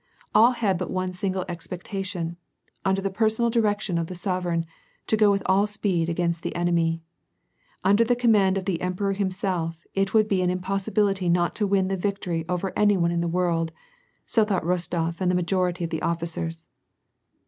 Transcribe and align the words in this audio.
All 0.33 0.53
had 0.53 0.79
but 0.79 0.89
one 0.89 1.13
single 1.13 1.45
expectation: 1.47 2.37
under 2.83 3.01
the 3.03 3.11
personal 3.11 3.51
direction 3.51 3.99
of 3.99 4.07
the 4.07 4.15
sovereign, 4.15 4.65
to 5.05 5.15
go 5.15 5.29
with 5.29 5.43
all 5.45 5.67
speed 5.67 6.09
against 6.09 6.41
the 6.41 6.55
enemy. 6.55 7.03
Under 7.83 8.03
the 8.03 8.15
command 8.15 8.57
of 8.57 8.65
the 8.65 8.81
emperor 8.81 9.13
himself, 9.13 9.85
it 9.93 10.11
would 10.11 10.27
be 10.27 10.41
an 10.41 10.49
impossibility 10.49 11.29
not 11.29 11.53
to 11.53 11.67
win 11.67 11.87
the 11.87 11.97
victory 11.97 12.45
over 12.49 12.73
any 12.75 12.97
one 12.97 13.11
in 13.11 13.21
the 13.21 13.27
world: 13.27 13.71
so 14.25 14.43
thought 14.43 14.63
Rostof 14.65 15.21
and 15.21 15.29
the 15.29 15.35
majority 15.35 15.83
of 15.83 15.91
the 15.91 16.01
officers. 16.01 16.65